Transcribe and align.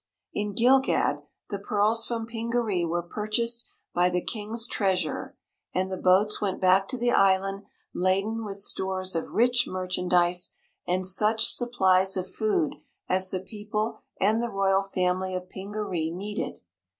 In 0.33 0.55
Gilgad 0.55 1.21
the 1.51 1.59
pearls 1.59 2.07
from 2.07 2.25
Pingaree 2.25 2.83
were 2.85 3.03
purchased 3.03 3.69
by 3.93 4.09
the 4.09 4.19
King's 4.25 4.65
treasurer, 4.65 5.37
and 5.75 5.91
the 5.91 5.95
boats 5.97 6.41
went 6.41 6.59
back 6.59 6.87
to 6.87 6.97
the 6.97 7.11
island 7.11 7.65
laden 7.93 8.43
with 8.43 8.57
stores 8.57 9.13
of 9.13 9.29
rich 9.29 9.67
merchandise 9.67 10.53
and 10.87 11.05
such 11.05 11.45
supplies 11.45 12.17
of 12.17 12.33
food 12.33 12.77
as 13.07 13.29
the 13.29 13.41
people 13.41 14.01
and 14.19 14.41
the 14.41 14.49
royal 14.49 14.81
family 14.81 15.35
of 15.35 15.49
Pingaree 15.49 16.09
needed. 16.09 16.61